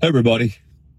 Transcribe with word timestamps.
Hey, 0.00 0.08
everybody. 0.08 0.54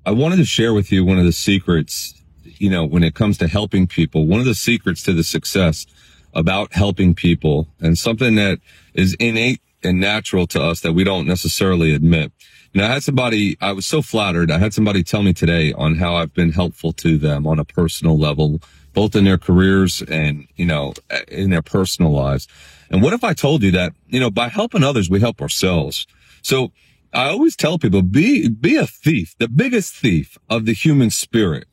I 0.05 0.11
wanted 0.11 0.35
to 0.35 0.45
share 0.45 0.75
with 0.75 0.91
you 0.91 1.03
one 1.03 1.17
of 1.17 1.25
the 1.25 1.31
secrets, 1.31 2.13
you 2.43 2.69
know, 2.69 2.85
when 2.85 3.03
it 3.03 3.15
comes 3.15 3.39
to 3.39 3.47
helping 3.47 3.87
people, 3.87 4.27
one 4.27 4.39
of 4.39 4.45
the 4.45 4.53
secrets 4.53 5.01
to 5.03 5.13
the 5.13 5.23
success 5.23 5.87
about 6.35 6.73
helping 6.73 7.15
people 7.15 7.67
and 7.79 7.97
something 7.97 8.35
that 8.35 8.59
is 8.93 9.15
innate 9.15 9.59
and 9.83 9.99
natural 9.99 10.47
to 10.47 10.61
us 10.61 10.81
that 10.81 10.93
we 10.93 11.03
don't 11.03 11.27
necessarily 11.27 11.93
admit. 11.93 12.31
Know, 12.73 12.85
I 12.85 12.87
had 12.87 13.03
somebody, 13.03 13.55
I 13.61 13.71
was 13.71 13.85
so 13.85 14.01
flattered. 14.01 14.49
I 14.49 14.57
had 14.57 14.73
somebody 14.73 15.03
tell 15.03 15.21
me 15.21 15.31
today 15.31 15.73
on 15.73 15.95
how 15.95 16.15
I've 16.15 16.33
been 16.33 16.51
helpful 16.51 16.91
to 16.93 17.19
them 17.19 17.45
on 17.45 17.59
a 17.59 17.65
personal 17.65 18.17
level, 18.17 18.61
both 18.93 19.15
in 19.15 19.25
their 19.25 19.37
careers 19.37 20.01
and, 20.01 20.47
you 20.55 20.65
know, 20.65 20.93
in 21.27 21.51
their 21.51 21.61
personal 21.61 22.11
lives. 22.11 22.47
And 22.89 23.03
what 23.03 23.13
if 23.13 23.23
I 23.23 23.33
told 23.33 23.61
you 23.61 23.71
that, 23.71 23.93
you 24.07 24.19
know, 24.19 24.31
by 24.31 24.47
helping 24.47 24.83
others, 24.83 25.07
we 25.07 25.19
help 25.19 25.39
ourselves. 25.39 26.07
So 26.41 26.71
I 27.13 27.29
always 27.29 27.55
tell 27.55 27.77
people, 27.77 28.01
be, 28.01 28.49
be 28.49 28.75
a 28.75 28.87
thief, 28.87 29.35
the 29.37 29.47
biggest 29.47 29.93
thief 29.93 30.37
of 30.49 30.65
the 30.65 30.73
human 30.73 31.11
spirit. 31.11 31.67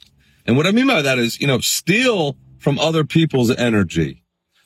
And 0.46 0.56
what 0.56 0.66
I 0.66 0.70
mean 0.70 0.86
by 0.86 1.00
that 1.00 1.18
is, 1.18 1.40
you 1.40 1.46
know, 1.46 1.60
steal 1.60 2.36
from 2.58 2.78
other 2.78 3.04
people's 3.04 3.50
energy, 3.50 4.22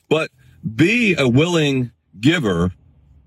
but 0.09 0.31
be 0.75 1.15
a 1.17 1.29
willing 1.29 1.91
giver 2.19 2.73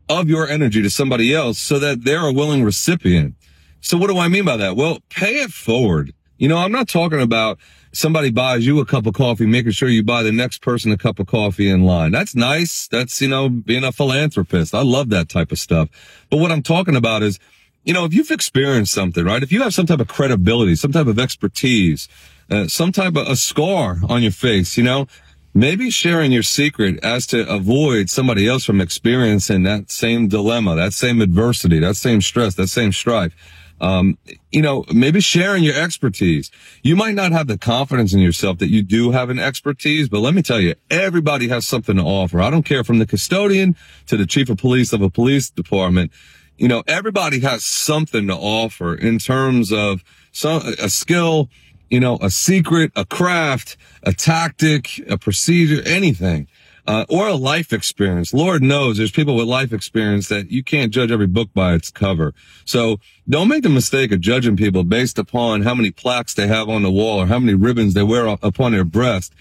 of 0.09 0.29
your 0.29 0.49
energy 0.49 0.83
to 0.83 0.91
somebody 0.91 1.35
else 1.35 1.59
so 1.59 1.79
that 1.79 2.05
they're 2.05 2.27
a 2.27 2.33
willing 2.33 2.65
recipient. 2.65 3.35
So 3.81 3.97
what 3.97 4.09
do 4.09 4.19
I 4.19 4.29
mean 4.29 4.45
by 4.45 4.57
that? 4.57 4.77
Well, 4.77 5.01
pay 5.11 5.37
it 5.37 5.51
forward. 5.51 6.13
You 6.39 6.49
know, 6.49 6.59
I'm 6.59 6.73
not 6.73 6.89
talking 6.89 7.21
about 7.21 7.59
somebody 7.93 8.31
buys 8.31 8.67
you 8.67 8.79
a 8.81 8.87
cup 8.87 9.07
of 9.07 9.15
coffee, 9.15 9.47
making 9.47 9.73
sure 9.73 9.89
you 9.89 10.03
buy 10.03 10.23
the 10.23 10.33
next 10.33 10.63
person 10.63 10.93
a 10.93 10.97
cup 10.97 11.19
of 11.19 11.27
coffee 11.27 11.69
in 11.69 11.85
line. 11.85 12.13
That's 12.13 12.35
nice. 12.35 12.87
That's, 12.89 13.21
you 13.21 13.29
know, 13.29 13.49
being 13.49 13.85
a 13.85 13.93
philanthropist. 13.93 14.75
I 14.75 14.83
love 14.83 15.11
that 15.11 15.29
type 15.29 15.53
of 15.53 15.59
stuff. 15.59 15.89
But 16.31 16.39
what 16.39 16.53
I'm 16.53 16.63
talking 16.63 16.97
about 16.97 17.23
is, 17.23 17.39
you 17.85 17.93
know, 17.93 18.05
if 18.05 18.15
you've 18.15 18.31
experienced 18.31 18.93
something, 18.93 19.25
right? 19.25 19.43
If 19.43 19.51
you 19.51 19.63
have 19.63 19.75
some 19.75 19.87
type 19.87 20.01
of 20.01 20.09
credibility, 20.09 20.77
some 20.77 20.93
type 20.93 21.07
of 21.07 21.19
expertise, 21.19 22.09
uh, 22.51 22.69
some 22.69 22.93
type 22.93 23.17
of 23.17 23.27
a 23.27 23.37
scar 23.37 23.99
on 24.09 24.23
your 24.23 24.33
face, 24.33 24.77
you 24.77 24.85
know, 24.85 25.07
maybe 25.55 25.91
sharing 25.91 26.33
your 26.33 26.43
secret 26.43 27.03
as 27.03 27.27
to 27.29 27.49
avoid 27.49 28.11
somebody 28.11 28.47
else 28.47 28.65
from 28.65 28.81
experiencing 28.81 29.63
that 29.65 29.91
same 29.91 30.29
dilemma, 30.29 30.77
that 30.77 30.93
same 30.93 31.21
adversity, 31.21 31.79
that 31.81 31.97
same 31.97 32.21
stress, 32.21 32.55
that 32.55 32.69
same 32.69 32.93
strife. 32.93 33.35
Um, 33.81 34.19
you 34.51 34.61
know, 34.61 34.85
maybe 34.93 35.21
sharing 35.21 35.63
your 35.63 35.77
expertise. 35.77 36.51
You 36.83 36.97
might 36.97 37.15
not 37.15 37.31
have 37.31 37.47
the 37.47 37.57
confidence 37.57 38.13
in 38.13 38.19
yourself 38.19 38.59
that 38.59 38.71
you 38.71 38.83
do 38.83 39.13
have 39.13 39.31
an 39.31 39.39
expertise, 39.39 40.09
but 40.09 40.19
let 40.19 40.35
me 40.35 40.43
tell 40.43 40.61
you, 40.61 40.75
everybody 40.91 41.49
has 41.49 41.67
something 41.67 41.97
to 41.97 42.03
offer. 42.03 42.41
I 42.41 42.51
don't 42.51 42.65
care 42.65 42.83
from 42.83 42.99
the 42.99 43.07
custodian 43.07 43.77
to 44.07 44.17
the 44.17 44.27
chief 44.27 44.51
of 44.51 44.59
police 44.59 44.93
of 44.93 45.01
a 45.01 45.11
police 45.11 45.49
department. 45.51 46.11
You 46.57 46.67
know, 46.67 46.83
everybody 46.89 47.39
has 47.41 47.65
something 47.65 48.27
to 48.27 48.35
offer 48.35 48.97
in 48.97 49.21
terms 49.21 49.73
of 49.73 50.03
some, 50.33 50.63
a 50.83 50.89
skill, 50.89 51.49
you 51.91 52.01
know, 52.01 52.19
a 52.21 52.31
secret, 52.31 52.93
a 52.97 53.05
craft, 53.05 53.77
a 54.03 54.13
tactic, 54.13 55.01
a 55.09 55.19
procedure, 55.19 55.83
anything. 55.87 56.49
Uh, 56.87 57.05
or 57.11 57.29
a 57.29 57.35
life 57.35 57.71
experience. 57.71 58.33
Lord 58.33 58.63
knows 58.63 58.97
there's 58.97 59.11
people 59.11 59.37
with 59.37 59.47
life 59.47 59.75
experience 59.75 60.29
that 60.29 60.51
you 60.51 60.65
can't 60.65 60.91
judge 60.91 61.11
every 61.11 61.27
book 61.27 61.51
by 61.53 61.75
its 61.75 61.91
cover. 61.91 62.33
So 62.65 62.99
don't 63.29 63.49
make 63.49 63.63
the 63.63 63.69
mistake 63.69 64.11
of 64.11 64.23
judging 64.23 64.57
people 64.57 64.85
based 64.85 65.19
upon 65.19 65.61
how 65.61 65.75
many 65.75 65.91
plaques 65.91 66.33
they 66.33 66.47
have 66.47 66.71
on 66.71 66.83
the 66.83 66.91
wall 66.91 67.21
or 67.21 67.27
how 67.27 67.39
many 67.41 67.53
ribbons 67.53 67.93
they 67.93 68.03
wear 68.03 68.27
upon 68.27 68.73
their 68.73 68.87
breast. 68.87 69.35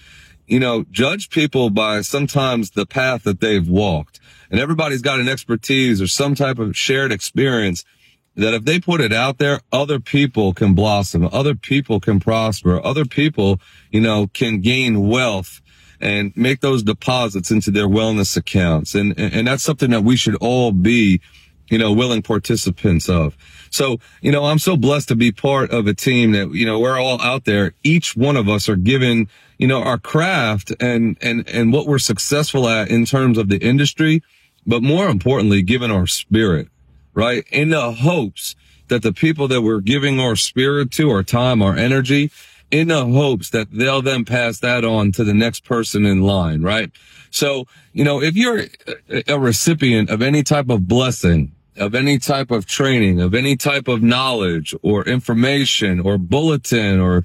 You 0.46 0.60
know, 0.60 0.84
judge 0.90 1.30
people 1.30 1.70
by 1.70 2.02
sometimes 2.02 2.72
the 2.72 2.84
path 2.84 3.22
that 3.22 3.40
they've 3.40 3.66
walked. 3.66 4.20
And 4.50 4.60
everybody's 4.60 5.00
got 5.00 5.18
an 5.18 5.28
expertise 5.28 6.02
or 6.02 6.06
some 6.06 6.34
type 6.34 6.58
of 6.58 6.76
shared 6.76 7.12
experience 7.12 7.82
that 8.38 8.54
if 8.54 8.64
they 8.64 8.78
put 8.78 9.00
it 9.00 9.12
out 9.12 9.38
there, 9.38 9.60
other 9.72 9.98
people 9.98 10.54
can 10.54 10.72
blossom, 10.72 11.28
other 11.32 11.56
people 11.56 11.98
can 11.98 12.20
prosper, 12.20 12.80
other 12.84 13.04
people, 13.04 13.60
you 13.90 14.00
know, 14.00 14.28
can 14.28 14.60
gain 14.60 15.08
wealth 15.08 15.60
and 16.00 16.32
make 16.36 16.60
those 16.60 16.84
deposits 16.84 17.50
into 17.50 17.72
their 17.72 17.88
wellness 17.88 18.36
accounts. 18.36 18.94
And, 18.94 19.18
and 19.18 19.48
that's 19.48 19.64
something 19.64 19.90
that 19.90 20.04
we 20.04 20.14
should 20.14 20.36
all 20.36 20.70
be, 20.70 21.20
you 21.68 21.78
know, 21.78 21.92
willing 21.92 22.22
participants 22.22 23.08
of. 23.08 23.36
So, 23.70 23.98
you 24.22 24.30
know, 24.30 24.44
I'm 24.44 24.60
so 24.60 24.76
blessed 24.76 25.08
to 25.08 25.16
be 25.16 25.32
part 25.32 25.72
of 25.72 25.88
a 25.88 25.94
team 25.94 26.30
that, 26.32 26.54
you 26.54 26.64
know, 26.64 26.78
we're 26.78 26.98
all 26.98 27.20
out 27.20 27.44
there. 27.44 27.74
Each 27.82 28.16
one 28.16 28.36
of 28.36 28.48
us 28.48 28.68
are 28.68 28.76
given, 28.76 29.28
you 29.58 29.66
know, 29.66 29.82
our 29.82 29.98
craft 29.98 30.72
and, 30.78 31.18
and, 31.20 31.46
and 31.48 31.72
what 31.72 31.88
we're 31.88 31.98
successful 31.98 32.68
at 32.68 32.88
in 32.88 33.04
terms 33.04 33.36
of 33.36 33.48
the 33.48 33.58
industry, 33.58 34.22
but 34.64 34.80
more 34.80 35.08
importantly, 35.08 35.62
given 35.62 35.90
our 35.90 36.06
spirit, 36.06 36.68
right? 37.18 37.44
In 37.50 37.70
the 37.70 37.90
hopes 37.90 38.54
that 38.86 39.02
the 39.02 39.12
people 39.12 39.48
that 39.48 39.62
we're 39.62 39.80
giving 39.80 40.20
our 40.20 40.36
spirit 40.36 40.92
to, 40.92 41.10
our 41.10 41.24
time, 41.24 41.60
our 41.60 41.76
energy, 41.76 42.30
in 42.70 42.88
the 42.88 43.04
hopes 43.06 43.50
that 43.50 43.66
they'll 43.72 44.02
then 44.02 44.24
pass 44.24 44.60
that 44.60 44.84
on 44.84 45.10
to 45.10 45.24
the 45.24 45.34
next 45.34 45.64
person 45.64 46.06
in 46.06 46.22
line, 46.22 46.62
right? 46.62 46.92
So, 47.30 47.66
you 47.92 48.04
know, 48.04 48.22
if 48.22 48.36
you're 48.36 48.66
a 49.26 49.36
recipient 49.36 50.10
of 50.10 50.22
any 50.22 50.44
type 50.44 50.70
of 50.70 50.86
blessing, 50.86 51.50
of 51.76 51.96
any 51.96 52.18
type 52.18 52.52
of 52.52 52.66
training, 52.66 53.20
of 53.20 53.34
any 53.34 53.56
type 53.56 53.88
of 53.88 54.00
knowledge 54.00 54.72
or 54.82 55.04
information 55.04 55.98
or 55.98 56.18
bulletin 56.18 57.00
or 57.00 57.24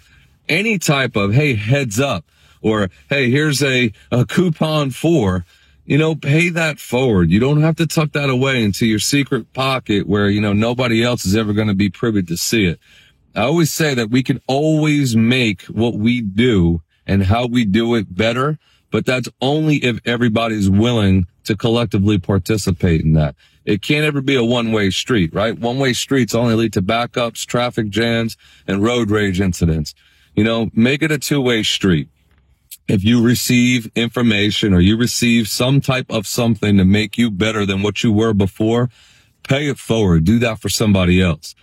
any 0.49 0.79
type 0.79 1.15
of, 1.15 1.35
hey, 1.35 1.53
heads 1.53 1.99
up 1.99 2.25
or, 2.63 2.89
hey, 3.09 3.29
here's 3.29 3.61
a, 3.61 3.93
a 4.11 4.25
coupon 4.25 4.89
for, 4.89 5.45
you 5.85 5.97
know, 5.97 6.15
pay 6.15 6.49
that 6.49 6.79
forward. 6.79 7.29
You 7.29 7.39
don't 7.39 7.61
have 7.61 7.75
to 7.77 7.87
tuck 7.87 8.13
that 8.13 8.29
away 8.29 8.63
into 8.63 8.85
your 8.85 8.99
secret 8.99 9.51
pocket 9.53 10.07
where, 10.07 10.29
you 10.29 10.39
know, 10.41 10.53
nobody 10.53 11.03
else 11.03 11.25
is 11.25 11.35
ever 11.35 11.53
going 11.53 11.67
to 11.67 11.73
be 11.73 11.89
privy 11.89 12.23
to 12.23 12.37
see 12.37 12.65
it. 12.65 12.79
I 13.35 13.41
always 13.41 13.71
say 13.71 13.93
that 13.95 14.09
we 14.09 14.23
can 14.23 14.41
always 14.47 15.15
make 15.15 15.63
what 15.63 15.95
we 15.95 16.21
do 16.21 16.81
and 17.05 17.23
how 17.23 17.47
we 17.47 17.65
do 17.65 17.95
it 17.95 18.15
better, 18.15 18.59
but 18.91 19.05
that's 19.05 19.27
only 19.41 19.77
if 19.77 19.99
everybody's 20.05 20.69
willing 20.69 21.27
to 21.45 21.57
collectively 21.57 22.17
participate 22.17 23.01
in 23.01 23.13
that. 23.13 23.35
It 23.65 23.81
can't 23.81 24.05
ever 24.05 24.21
be 24.21 24.35
a 24.35 24.43
one-way 24.43 24.89
street, 24.91 25.33
right? 25.33 25.57
One-way 25.57 25.93
streets 25.93 26.35
only 26.35 26.55
lead 26.55 26.73
to 26.73 26.81
backups, 26.81 27.45
traffic 27.45 27.89
jams, 27.89 28.37
and 28.67 28.83
road 28.83 29.09
rage 29.09 29.41
incidents. 29.41 29.95
You 30.35 30.43
know, 30.43 30.69
make 30.73 31.01
it 31.01 31.11
a 31.11 31.17
two-way 31.17 31.63
street. 31.63 32.09
If 32.87 33.03
you 33.03 33.23
receive 33.23 33.91
information 33.95 34.73
or 34.73 34.79
you 34.79 34.97
receive 34.97 35.47
some 35.47 35.79
type 35.79 36.07
of 36.09 36.27
something 36.27 36.77
to 36.77 36.85
make 36.85 37.17
you 37.17 37.31
better 37.31 37.65
than 37.65 37.81
what 37.81 38.03
you 38.03 38.11
were 38.11 38.33
before, 38.33 38.89
pay 39.43 39.67
it 39.69 39.77
forward. 39.77 40.25
Do 40.25 40.39
that 40.39 40.59
for 40.59 40.69
somebody 40.69 41.21
else. 41.21 41.55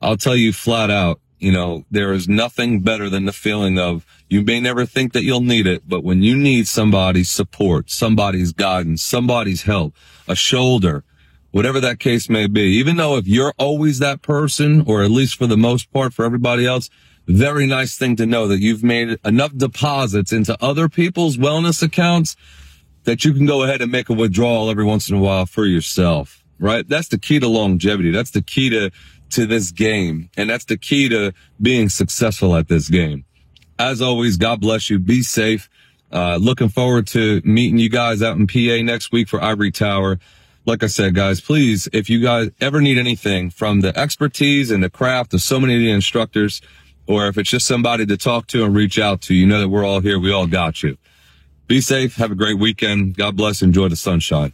I'll 0.00 0.16
tell 0.16 0.36
you 0.36 0.52
flat 0.52 0.90
out, 0.90 1.20
you 1.38 1.52
know, 1.52 1.84
there 1.90 2.12
is 2.12 2.28
nothing 2.28 2.80
better 2.80 3.08
than 3.10 3.24
the 3.24 3.32
feeling 3.32 3.78
of 3.78 4.04
you 4.28 4.42
may 4.42 4.60
never 4.60 4.86
think 4.86 5.12
that 5.12 5.24
you'll 5.24 5.40
need 5.40 5.66
it, 5.66 5.88
but 5.88 6.04
when 6.04 6.22
you 6.22 6.36
need 6.36 6.68
somebody's 6.68 7.30
support, 7.30 7.90
somebody's 7.90 8.52
guidance, 8.52 9.02
somebody's 9.02 9.62
help, 9.62 9.94
a 10.26 10.36
shoulder, 10.36 11.04
whatever 11.50 11.80
that 11.80 11.98
case 11.98 12.28
may 12.28 12.46
be, 12.46 12.62
even 12.62 12.96
though 12.96 13.16
if 13.16 13.26
you're 13.26 13.54
always 13.58 13.98
that 13.98 14.22
person, 14.22 14.82
or 14.86 15.02
at 15.02 15.10
least 15.10 15.36
for 15.36 15.46
the 15.46 15.56
most 15.56 15.92
part 15.92 16.12
for 16.12 16.24
everybody 16.24 16.66
else, 16.66 16.90
very 17.28 17.66
nice 17.66 17.96
thing 17.96 18.16
to 18.16 18.26
know 18.26 18.48
that 18.48 18.60
you've 18.60 18.82
made 18.82 19.18
enough 19.24 19.56
deposits 19.56 20.32
into 20.32 20.56
other 20.62 20.88
people's 20.88 21.36
wellness 21.36 21.82
accounts 21.82 22.36
that 23.04 23.24
you 23.24 23.32
can 23.32 23.46
go 23.46 23.62
ahead 23.62 23.80
and 23.80 23.92
make 23.92 24.08
a 24.08 24.14
withdrawal 24.14 24.70
every 24.70 24.84
once 24.84 25.08
in 25.08 25.16
a 25.16 25.20
while 25.20 25.46
for 25.46 25.64
yourself, 25.64 26.42
right? 26.58 26.88
That's 26.88 27.08
the 27.08 27.18
key 27.18 27.38
to 27.38 27.48
longevity. 27.48 28.10
That's 28.10 28.30
the 28.30 28.42
key 28.42 28.70
to 28.70 28.90
to 29.30 29.46
this 29.46 29.70
game. 29.70 30.30
And 30.36 30.48
that's 30.48 30.64
the 30.64 30.78
key 30.78 31.08
to 31.10 31.32
being 31.60 31.88
successful 31.88 32.56
at 32.56 32.68
this 32.68 32.88
game. 32.88 33.24
As 33.78 34.00
always, 34.00 34.36
God 34.36 34.60
bless 34.60 34.90
you. 34.90 34.98
Be 34.98 35.22
safe. 35.22 35.68
Uh, 36.10 36.38
looking 36.40 36.70
forward 36.70 37.06
to 37.08 37.42
meeting 37.44 37.78
you 37.78 37.90
guys 37.90 38.22
out 38.22 38.36
in 38.36 38.46
PA 38.46 38.82
next 38.82 39.12
week 39.12 39.28
for 39.28 39.42
Ivory 39.42 39.70
Tower. 39.70 40.18
Like 40.64 40.82
I 40.82 40.86
said, 40.86 41.14
guys, 41.14 41.40
please, 41.40 41.88
if 41.92 42.10
you 42.10 42.20
guys 42.20 42.50
ever 42.60 42.80
need 42.80 42.98
anything 42.98 43.50
from 43.50 43.80
the 43.80 43.96
expertise 43.98 44.70
and 44.70 44.82
the 44.82 44.90
craft 44.90 45.34
of 45.34 45.42
so 45.42 45.60
many 45.60 45.74
of 45.74 45.80
the 45.80 45.90
instructors, 45.90 46.60
or 47.08 47.26
if 47.26 47.38
it's 47.38 47.50
just 47.50 47.66
somebody 47.66 48.06
to 48.06 48.16
talk 48.16 48.46
to 48.48 48.64
and 48.64 48.76
reach 48.76 48.98
out 48.98 49.22
to, 49.22 49.34
you 49.34 49.46
know 49.46 49.60
that 49.60 49.68
we're 49.68 49.84
all 49.84 50.00
here. 50.00 50.18
We 50.18 50.30
all 50.30 50.46
got 50.46 50.82
you. 50.82 50.98
Be 51.66 51.80
safe. 51.80 52.16
Have 52.16 52.30
a 52.30 52.34
great 52.34 52.58
weekend. 52.58 53.16
God 53.16 53.36
bless. 53.36 53.62
Enjoy 53.62 53.88
the 53.88 53.96
sunshine. 53.96 54.52